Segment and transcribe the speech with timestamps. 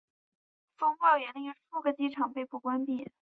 [0.77, 3.11] 风暴也令数个机场被迫关闭。